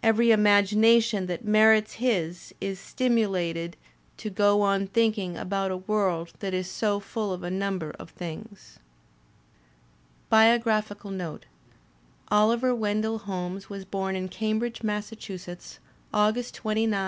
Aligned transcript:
Every 0.00 0.30
imagination 0.30 1.26
that 1.26 1.44
meets 1.44 1.94
his 1.94 2.54
is 2.60 2.78
stimulated 2.78 3.76
to 4.18 4.30
Digitized 4.30 4.32
by 4.32 4.36
Google 4.36 4.46
HOLMES 4.46 4.60
169 4.60 4.60
go 4.60 4.62
on 4.62 4.86
thinking 4.86 5.36
about 5.36 5.70
a 5.72 5.76
world 5.76 6.32
that 6.38 6.54
is 6.54 6.70
so 6.70 7.00
full 7.00 7.32
of 7.32 7.42
a 7.42 7.50
number 7.50 7.90
of 7.98 8.10
things. 8.10 8.78
BIOGRAPHICAL 10.30 11.10
NOTE 11.10 11.46
Oliver 12.28 12.72
Wendell 12.76 13.18
Holmes 13.18 13.68
was 13.68 13.84
bom 13.84 14.14
in 14.14 14.28
Cambridge, 14.28 14.84
Massa 14.84 15.16
chusetts, 15.16 15.78
August 16.14 16.54
29, 16.54 16.84
1809. 16.86 17.04